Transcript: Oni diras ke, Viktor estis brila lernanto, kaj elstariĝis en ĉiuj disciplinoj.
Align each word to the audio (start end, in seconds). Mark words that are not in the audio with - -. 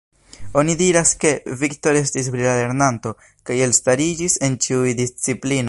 Oni 0.61 0.75
diras 0.79 1.11
ke, 1.23 1.33
Viktor 1.63 1.99
estis 1.99 2.31
brila 2.37 2.55
lernanto, 2.61 3.13
kaj 3.49 3.59
elstariĝis 3.67 4.39
en 4.49 4.57
ĉiuj 4.67 4.95
disciplinoj. 5.03 5.59